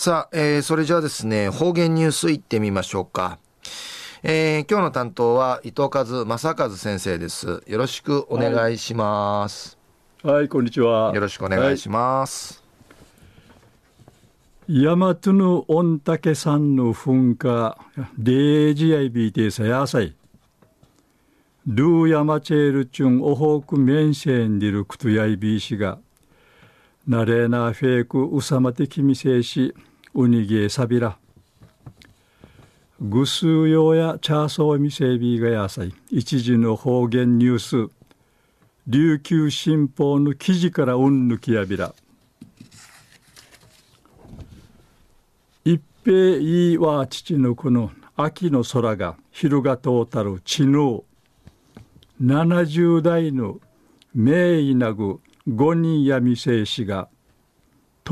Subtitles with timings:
[0.00, 3.38] さあ、えー、それじゃあですね、方言ニュースいってみましょうか。
[4.22, 7.62] えー、今日の担当は伊藤和正和先生です。
[7.66, 9.76] よろしくお願いします。
[10.22, 11.12] はい、はい、こんにちは。
[11.14, 12.64] よろしくお願いします。
[14.70, 17.76] 大和の御嶽山の噴火、
[18.16, 20.16] デージアイビーテーサヤサイ。
[21.66, 25.98] ルーヤマチェールチュンオホークメンシェンディルクトヤイビーシが、
[27.06, 29.74] ナレーナフェイクウサマテキミセイシ、
[30.12, 31.16] ウニゲサビラ。
[33.00, 35.94] ぐすうようやチャーソーミセビーがやさい。
[36.10, 37.92] 一時の方言ニュース。
[38.88, 41.94] 琉球新報の記事からうんぬきやびら。
[45.64, 51.04] 一平いいは父のこの秋の空が昼がとうたる知能
[52.20, 53.60] 70代の
[54.12, 57.08] 名医なぐ五人闇生死が。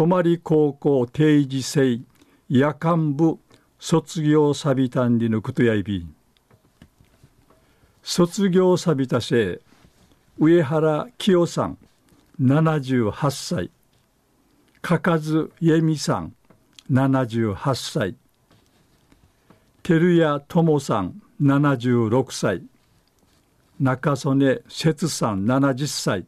[0.06, 2.00] 泊高校定時制
[2.48, 3.38] 夜間部
[3.78, 6.06] 卒業サビタンリのことやいび
[8.02, 9.60] 卒業サビタせ
[10.38, 11.78] 上原清さん
[12.40, 13.72] 78歳。
[14.80, 16.32] かかず ye みさん
[16.92, 18.14] 78歳。
[19.82, 22.62] 照屋智さん76歳。
[23.80, 26.24] 中曽根節さん70歳。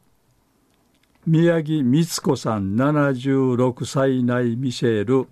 [1.26, 5.28] 宮城光子さん76歳内ミシェル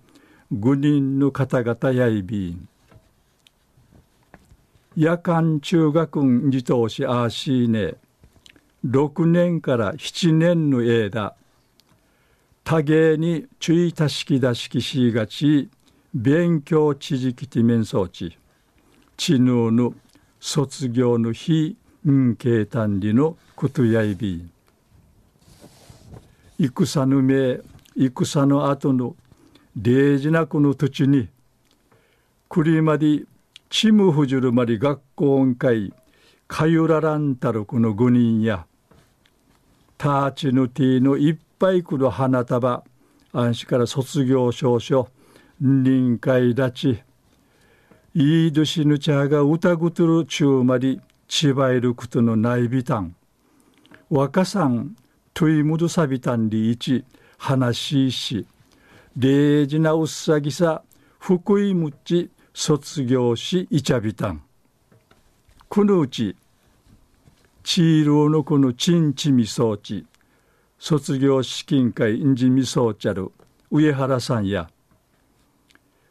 [0.51, 2.67] 愚人の方々やいびん。
[4.95, 7.95] 夜間中学自動しあしいね
[8.85, 11.33] 6年から7年の間
[12.63, 15.69] 多芸に注意たしきだしきしがち。
[16.13, 18.37] 勉強知識て面相地
[19.17, 19.93] 知能の
[20.39, 24.51] 卒業の日んけいたんりのことやいびん。
[26.61, 27.61] 戦の目
[27.95, 29.15] 戦の後の
[29.77, 31.29] 大事なこの土地に
[32.49, 33.23] 栗まで
[33.69, 35.93] ちむふじるまり学校音会
[36.49, 38.65] かゆららんたるこの五人や
[39.97, 42.83] たちぬてぃのいっぱい来る花束
[43.31, 45.07] 安心から卒業証書
[45.61, 47.03] 臨会立ち
[48.15, 50.99] いいどしぬちゃが歌ぐとるちゅうまり
[51.29, 53.15] ちばえることのないびたん
[54.09, 54.97] 若さん
[55.33, 57.05] といむどさびたんりいち
[57.37, 58.47] 話しし
[59.17, 60.83] 礼事なうっさぎさ
[61.19, 64.41] 福井むち卒業しいちゃびたん。
[65.67, 66.35] このうち
[67.63, 70.05] チールーのこのちんちみそうち
[70.77, 73.31] 卒業資金会んじみそうちゃる
[73.69, 74.69] 上原さんや。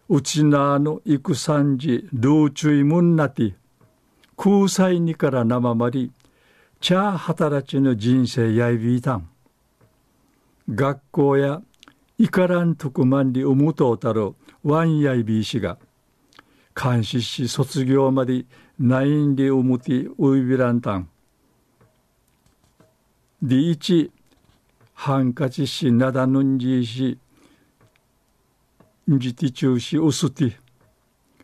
[0.08, 3.54] うちなの戦時ルーチュイムンナティ
[4.36, 6.12] 空才にから生まり
[6.80, 9.28] チャー働ちの人生やいびいたん。
[10.72, 11.60] 学校や
[12.18, 15.76] いからんとくまんりうむとうたるワンやいびいしが、
[16.80, 18.44] 監視し卒業まで
[18.78, 21.08] ないんりうむてういびらんたん。
[23.42, 24.12] 第一、
[24.94, 27.18] ハンカチしなだぬんじいし、
[29.10, 30.56] んじてちゅうしうすて、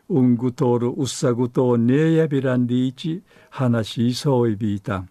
[0.08, 5.08] うんぐとおるうっさぐとねえやびらんでいち、話しそういびいたん。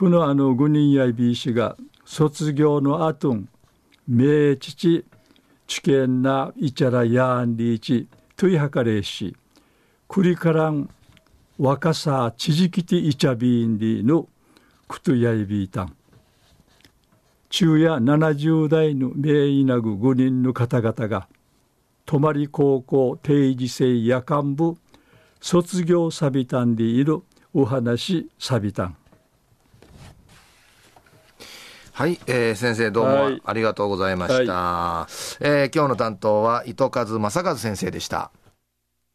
[0.00, 3.36] このあのグニンヤイビーシが卒業の後
[4.08, 5.04] 名父
[5.66, 9.36] 知見なイチャラヤーンリーチトイハカレーシ
[10.08, 10.88] クリカラン
[11.58, 14.26] 若さちじきてイチャビーンリーの
[14.88, 15.94] クトヤイビータン
[17.50, 21.28] 中夜70代の名医なぐ5人の方々が
[22.06, 24.78] 泊り高校定時制夜間部
[25.42, 27.18] 卒業サビタンでいる
[27.52, 28.96] お話サビタン
[32.00, 34.52] はい、えー、先生どうもありがとうございました。
[34.54, 38.30] はい、えー、今日の担当は糸数正和先生でした。